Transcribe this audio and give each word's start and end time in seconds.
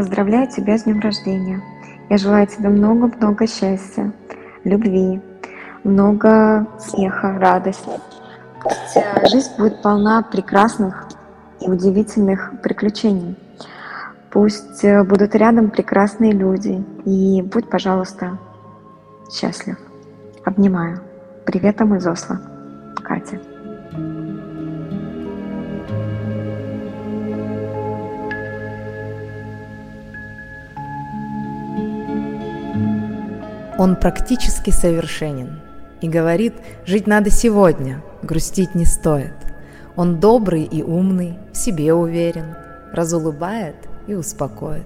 поздравляю 0.00 0.48
тебя 0.48 0.78
с 0.78 0.84
днем 0.84 1.00
рождения. 1.00 1.62
Я 2.08 2.16
желаю 2.16 2.46
тебе 2.46 2.70
много-много 2.70 3.46
счастья, 3.46 4.12
любви, 4.64 5.20
много 5.84 6.66
смеха, 6.78 7.38
радости. 7.38 7.90
Пусть 8.62 8.96
э, 8.96 9.28
жизнь 9.28 9.50
будет 9.58 9.82
полна 9.82 10.22
прекрасных 10.22 11.06
и 11.60 11.68
удивительных 11.68 12.52
приключений. 12.62 13.36
Пусть 14.30 14.84
э, 14.84 15.02
будут 15.04 15.34
рядом 15.34 15.70
прекрасные 15.70 16.32
люди. 16.32 16.82
И 17.04 17.42
будь, 17.42 17.68
пожалуйста, 17.68 18.38
счастлив. 19.30 19.76
Обнимаю. 20.44 21.00
Приветом 21.44 21.94
из 21.94 22.06
Осло. 22.06 22.40
Катя. 23.02 23.38
Он 33.80 33.96
практически 33.96 34.68
совершенен 34.68 35.58
и 36.02 36.06
говорит, 36.06 36.52
жить 36.84 37.06
надо 37.06 37.30
сегодня, 37.30 38.02
грустить 38.22 38.74
не 38.74 38.84
стоит. 38.84 39.32
Он 39.96 40.20
добрый 40.20 40.64
и 40.64 40.82
умный, 40.82 41.38
в 41.50 41.56
себе 41.56 41.94
уверен, 41.94 42.56
разулыбает 42.92 43.76
и 44.06 44.12
успокоит. 44.12 44.84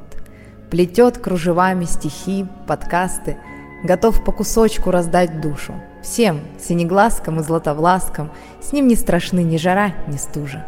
Плетет 0.71 1.19
кружевами 1.19 1.87
стихи, 1.87 2.47
подкасты, 2.69 3.37
готов 3.83 4.25
по 4.25 4.31
кусочку 4.31 4.93
раздать 4.93 5.41
душу. 5.41 5.75
Всем, 6.01 6.39
синеглазкам 6.61 7.41
и 7.41 7.43
златовласкам, 7.43 8.31
с 8.63 8.73
ним 8.73 8.87
не 8.87 8.95
страшны 8.95 9.43
ни 9.43 9.57
жара, 9.57 9.93
ни 10.07 10.19
стужа. 10.19 10.65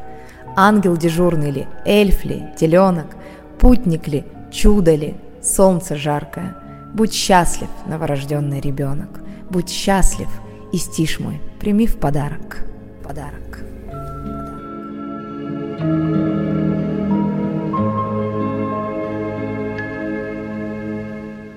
Ангел 0.57 0.97
дежурный 0.97 1.53
ли, 1.53 1.69
эльф 1.85 2.25
ли, 2.25 2.47
теленок, 2.57 3.07
путник 3.61 4.09
ли, 4.09 4.25
чудо 4.51 4.97
ли, 4.97 5.15
солнце 5.41 5.95
жаркое– 5.95 6.57
Будь 6.95 7.13
счастлив, 7.13 7.69
новорожденный 7.87 8.61
ребенок, 8.61 9.21
будь 9.51 9.69
счастлив, 9.69 10.29
и 10.73 10.79
стишь 10.79 11.21
мой, 11.21 11.41
прими 11.61 11.87
в 11.87 11.99
подарок, 11.99 12.65
подарок. 13.03 13.61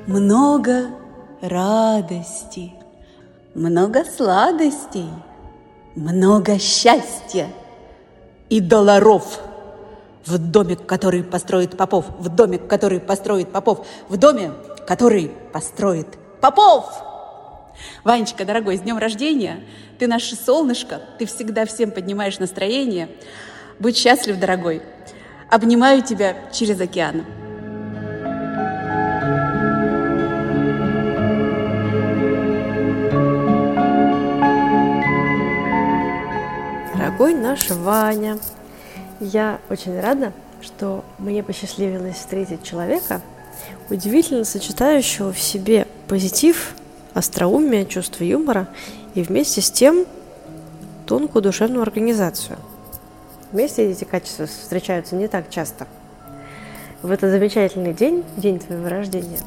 Много 0.07 0.87
радости, 1.41 2.73
много 3.53 4.03
сладостей, 4.03 5.09
много 5.95 6.59
счастья 6.59 7.47
и 8.49 8.59
долларов 8.59 9.39
в 10.25 10.37
домик, 10.37 10.85
который 10.85 11.23
построит 11.23 11.77
Попов, 11.77 12.05
в 12.19 12.29
домик, 12.29 12.67
который 12.67 12.99
построит 12.99 13.51
Попов, 13.51 13.85
в 14.07 14.17
доме, 14.17 14.51
который 14.89 15.31
построит 15.53 16.07
Попов. 16.41 16.91
Ванечка, 18.03 18.43
дорогой, 18.43 18.75
с 18.75 18.81
днем 18.81 18.97
рождения! 18.97 19.59
Ты 19.99 20.07
наше 20.07 20.35
солнышко, 20.35 20.99
ты 21.19 21.27
всегда 21.27 21.67
всем 21.67 21.91
поднимаешь 21.91 22.39
настроение. 22.39 23.07
Будь 23.77 23.95
счастлив, 23.95 24.39
дорогой. 24.39 24.81
Обнимаю 25.51 26.01
тебя 26.01 26.35
через 26.51 26.81
океан. 26.81 27.23
Дорогой 36.95 37.35
наш 37.35 37.69
Ваня, 37.69 38.39
я 39.19 39.59
очень 39.69 39.99
рада, 39.99 40.33
что 40.63 41.05
мне 41.19 41.43
посчастливилось 41.43 42.15
встретить 42.15 42.63
человека, 42.63 43.21
удивительно 43.89 44.43
сочетающего 44.43 45.33
в 45.33 45.39
себе 45.39 45.87
позитив, 46.07 46.75
остроумие, 47.13 47.85
чувство 47.85 48.23
юмора 48.23 48.67
и 49.15 49.21
вместе 49.21 49.61
с 49.61 49.71
тем 49.71 50.05
тонкую 51.05 51.41
душевную 51.41 51.81
организацию. 51.81 52.57
Вместе 53.51 53.89
эти 53.89 54.03
качества 54.03 54.45
встречаются 54.45 55.15
не 55.15 55.27
так 55.27 55.49
часто. 55.49 55.87
В 57.01 57.09
этот 57.11 57.31
замечательный 57.31 57.93
день, 57.93 58.23
день 58.37 58.59
твоего 58.59 58.87
рождения, 58.89 59.39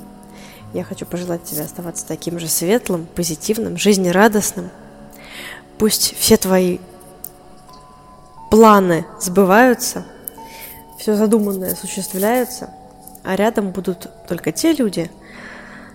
я 0.74 0.84
хочу 0.84 1.06
пожелать 1.06 1.44
тебе 1.44 1.62
оставаться 1.62 2.06
таким 2.06 2.38
же 2.38 2.48
светлым, 2.48 3.06
позитивным, 3.14 3.76
жизнерадостным. 3.76 4.70
Пусть 5.78 6.16
все 6.18 6.36
твои 6.36 6.78
планы 8.50 9.06
сбываются, 9.20 10.04
все 10.98 11.14
задуманное 11.14 11.72
осуществляется– 11.72 12.70
а 13.24 13.36
рядом 13.36 13.70
будут 13.70 14.08
только 14.28 14.52
те 14.52 14.72
люди, 14.72 15.10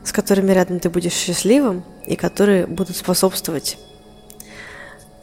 с 0.03 0.11
которыми 0.11 0.51
рядом 0.51 0.79
ты 0.79 0.89
будешь 0.89 1.13
счастливым 1.13 1.83
и 2.05 2.15
которые 2.15 2.67
будут 2.67 2.95
способствовать 2.95 3.77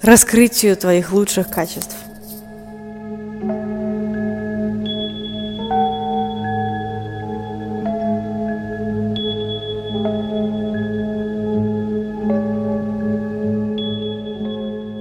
раскрытию 0.03 0.77
твоих 0.77 1.13
лучших 1.13 1.49
качеств. 1.49 1.97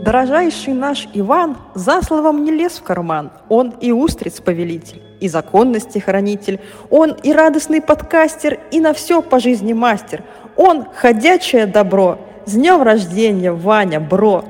Дорожайший 0.03 0.73
наш 0.73 1.07
Иван 1.13 1.55
за 1.75 2.01
словом 2.01 2.43
не 2.43 2.51
лез 2.51 2.73
в 2.73 2.83
карман, 2.83 3.31
он 3.47 3.73
и 3.79 3.93
устриц 3.93 4.41
повелитель 4.41 5.01
и 5.21 5.29
законности 5.29 5.99
хранитель. 5.99 6.59
Он 6.89 7.11
и 7.11 7.31
радостный 7.31 7.81
подкастер, 7.81 8.59
и 8.71 8.81
на 8.81 8.93
все 8.93 9.21
по 9.21 9.39
жизни 9.39 9.71
мастер. 9.71 10.21
Он– 10.57 10.85
ходячее 10.95 11.65
добро. 11.65 12.19
С 12.45 12.51
днем 12.51 12.81
рождения, 12.81 13.53
Ваня, 13.53 14.01
бро! 14.01 14.43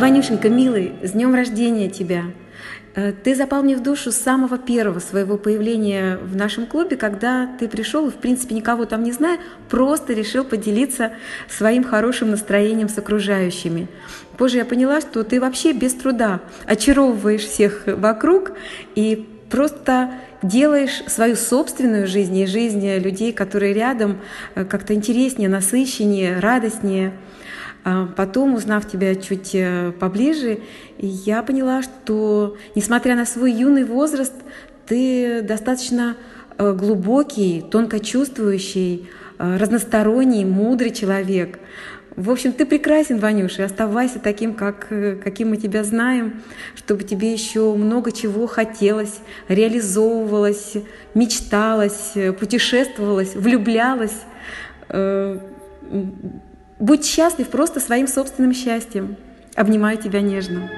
Ванюшенька, 0.00 0.48
милый, 0.48 0.94
с 1.02 1.10
днем 1.10 1.34
рождения 1.34 1.90
тебя! 1.90 2.22
Э, 2.94 3.12
ты 3.12 3.34
запал 3.34 3.62
мне 3.62 3.76
в 3.76 3.82
душу 3.82 4.12
с 4.12 4.16
самого 4.16 4.58
первого 4.58 5.00
своего 5.00 5.36
появления 5.36 6.16
в 6.18 6.36
нашем 6.36 6.66
клубе, 6.66 6.96
когда 6.96 7.48
ты 7.58 7.68
пришел 7.68 8.08
и, 8.08 8.10
в 8.10 8.14
принципе, 8.14 8.54
никого 8.54 8.84
там 8.84 9.02
не 9.02 9.12
зная, 9.12 9.38
просто 9.68 10.12
решил 10.12 10.44
поделиться 10.44 11.12
своим 11.48 11.84
хорошим 11.84 12.30
настроением 12.30 12.88
с 12.88 12.96
окружающими. 12.96 13.88
Позже 14.36 14.58
я 14.58 14.64
поняла, 14.64 15.00
что 15.00 15.24
ты 15.24 15.40
вообще 15.40 15.72
без 15.72 15.94
труда 15.94 16.40
очаровываешь 16.66 17.42
всех 17.42 17.82
вокруг 17.86 18.52
и 18.94 19.28
просто 19.50 20.12
делаешь 20.42 21.02
свою 21.06 21.36
собственную 21.36 22.06
жизнь 22.06 22.36
и 22.36 22.46
жизнь 22.46 22.96
людей, 22.98 23.32
которые 23.32 23.72
рядом, 23.72 24.20
э, 24.54 24.64
как-то 24.64 24.94
интереснее, 24.94 25.48
насыщеннее, 25.48 26.38
радостнее. 26.38 27.12
А 27.84 28.06
потом, 28.06 28.54
узнав 28.54 28.90
тебя 28.90 29.14
чуть 29.14 29.50
э, 29.54 29.92
поближе, 30.00 30.60
я 30.98 31.42
поняла, 31.42 31.82
что, 31.82 32.56
несмотря 32.74 33.14
на 33.14 33.26
свой 33.26 33.52
юный 33.52 33.84
возраст, 33.84 34.32
ты 34.86 35.42
достаточно 35.42 36.16
э, 36.56 36.72
глубокий, 36.72 37.62
тонко 37.70 38.00
чувствующий, 38.00 39.10
э, 39.38 39.56
разносторонний, 39.58 40.46
мудрый 40.46 40.92
человек. 40.92 41.58
В 42.16 42.30
общем, 42.30 42.52
ты 42.52 42.64
прекрасен, 42.64 43.18
Ванюша, 43.18 43.66
оставайся 43.66 44.18
таким, 44.18 44.54
как, 44.54 44.88
каким 45.22 45.50
мы 45.50 45.58
тебя 45.58 45.84
знаем, 45.84 46.42
чтобы 46.76 47.02
тебе 47.02 47.32
еще 47.32 47.74
много 47.74 48.12
чего 48.12 48.46
хотелось, 48.46 49.18
реализовывалось, 49.48 50.76
мечталось, 51.14 52.14
путешествовалось, 52.38 53.34
влюблялось 53.34 54.22
Будь 56.78 57.04
счастлив 57.04 57.48
просто 57.48 57.80
своим 57.80 58.08
собственным 58.08 58.52
счастьем. 58.52 59.16
Обнимаю 59.54 59.96
тебя 59.98 60.20
нежно. 60.20 60.70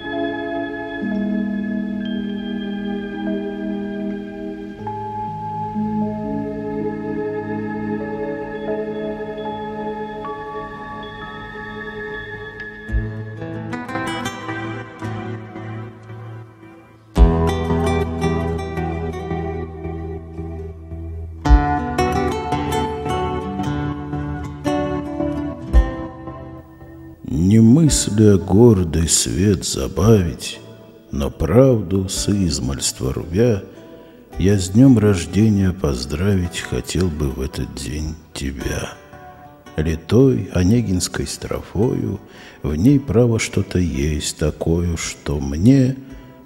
Мысля 27.54 28.36
гордый 28.36 29.08
свет 29.08 29.64
забавить, 29.64 30.58
Но 31.12 31.30
правду 31.30 32.08
с 32.08 32.28
измальства 32.28 33.12
рубя, 33.12 33.62
Я 34.38 34.58
с 34.58 34.70
днем 34.70 34.98
рождения 34.98 35.72
поздравить 35.72 36.58
Хотел 36.58 37.08
бы 37.08 37.30
в 37.30 37.40
этот 37.40 37.74
день 37.74 38.14
тебя. 38.34 38.94
литой 39.76 40.50
онегинской 40.52 41.26
строфою, 41.26 42.20
в 42.62 42.74
ней 42.74 42.98
право 42.98 43.38
что-то 43.38 43.78
есть 43.78 44.38
такое, 44.38 44.96
что 44.96 45.38
мне 45.38 45.96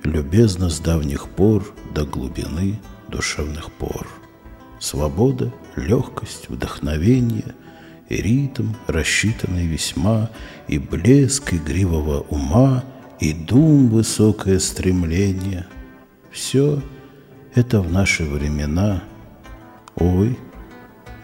любезно 0.04 0.68
с 0.68 0.80
давних 0.80 1.28
пор 1.30 1.74
до 1.94 2.04
глубины 2.04 2.78
душевных 3.08 3.72
пор. 3.72 4.06
Свобода, 4.78 5.52
легкость, 5.76 6.48
вдохновение 6.48 7.54
и 8.10 8.16
ритм, 8.16 8.74
рассчитанный 8.88 9.66
весьма, 9.66 10.30
и 10.68 10.78
блеск 10.78 11.54
игривого 11.54 12.20
ума, 12.28 12.84
и 13.20 13.32
дум 13.32 13.88
высокое 13.88 14.58
стремление. 14.58 15.66
Все 16.30 16.82
это 17.54 17.80
в 17.80 17.90
наши 17.90 18.24
времена, 18.24 19.04
ой, 19.94 20.36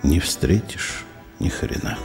не 0.03 0.21
встретишь 0.21 1.05
ни 1.41 1.49
хрена. 1.49 1.99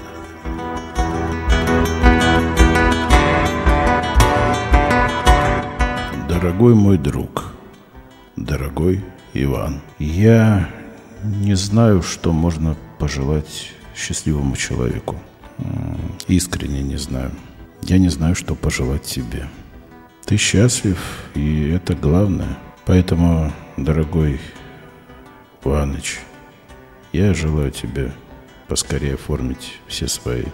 Дорогой 6.27 6.73
мой 6.73 6.97
друг, 6.97 7.53
дорогой 8.35 9.03
Иван, 9.33 9.81
я 9.99 10.69
не 11.23 11.53
знаю, 11.53 12.01
что 12.01 12.33
можно 12.33 12.75
пожелать 12.97 13.73
счастливому 14.01 14.55
человеку. 14.55 15.17
Искренне 16.27 16.81
не 16.81 16.97
знаю. 16.97 17.31
Я 17.83 17.97
не 17.97 18.09
знаю, 18.09 18.35
что 18.35 18.55
пожелать 18.55 19.03
тебе. 19.03 19.47
Ты 20.25 20.37
счастлив, 20.37 20.99
и 21.35 21.69
это 21.69 21.95
главное. 21.95 22.57
Поэтому, 22.85 23.51
дорогой 23.77 24.39
Иваныч, 25.63 26.19
я 27.13 27.33
желаю 27.33 27.71
тебе 27.71 28.11
поскорее 28.67 29.15
оформить 29.15 29.79
все 29.87 30.07
свои 30.07 30.45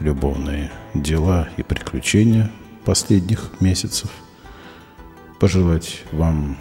любовные 0.00 0.70
дела 0.94 1.48
и 1.56 1.62
приключения 1.62 2.50
последних 2.84 3.60
месяцев. 3.60 4.10
Пожелать 5.38 6.02
вам 6.12 6.56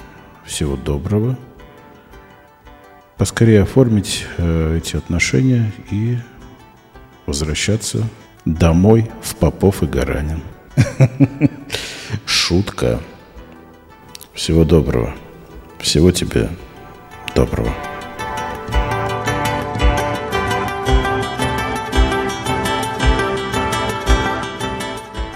всего 0.46 0.76
доброго. 0.76 1.38
Поскорее 3.18 3.62
оформить 3.62 4.26
э, 4.38 4.78
эти 4.78 4.98
отношения 4.98 5.72
и 5.90 6.18
возвращаться 7.26 8.08
домой 8.44 9.10
в 9.22 9.36
Попов 9.38 9.84
и 9.84 9.86
Гаранин. 9.86 10.42
Шутка. 12.26 13.00
Всего 14.34 14.66
доброго. 14.66 15.16
Всего 15.80 16.12
тебе 16.12 16.50
доброго. 17.36 17.74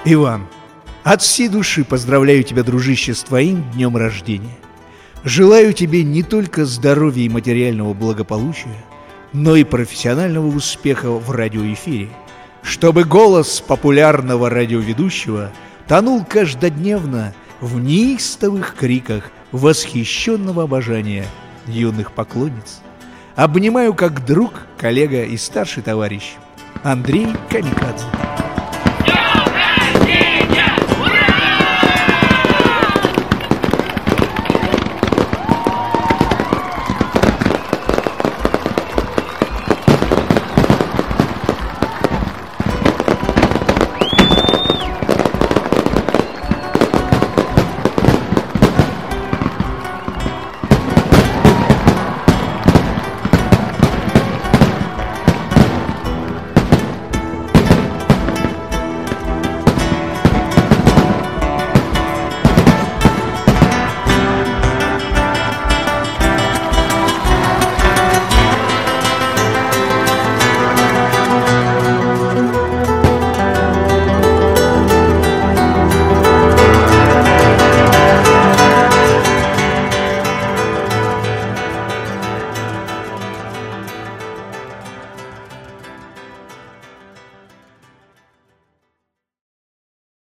Иван, 0.04 0.48
от 1.04 1.22
всей 1.22 1.48
души 1.48 1.86
поздравляю 1.86 2.44
тебя, 2.44 2.64
дружище, 2.64 3.14
с 3.14 3.24
твоим 3.24 3.64
днем 3.72 3.96
рождения. 3.96 4.58
Желаю 5.24 5.74
тебе 5.74 6.04
не 6.04 6.24
только 6.24 6.66
здоровья 6.66 7.24
и 7.24 7.30
материального 7.30 7.94
благополучия, 7.94 8.76
но 9.34 9.56
и 9.56 9.64
профессионального 9.64 10.48
успеха 10.48 11.12
в 11.12 11.30
радиоэфире, 11.32 12.10
чтобы 12.62 13.04
голос 13.04 13.62
популярного 13.66 14.50
радиоведущего 14.50 15.52
тонул 15.88 16.24
каждодневно 16.24 17.34
в 17.60 17.80
неистовых 17.80 18.76
криках 18.76 19.32
восхищенного 19.52 20.64
обожания 20.64 21.26
юных 21.68 22.14
поклонниц. 22.14 22.82
Обнимаю 23.36 23.94
как 23.94 24.26
друг, 24.26 24.54
коллега 24.78 25.24
и 25.24 25.36
старший 25.36 25.84
товарищ 25.84 26.36
Андрей 26.84 27.28
Камикадзе. 27.50 28.49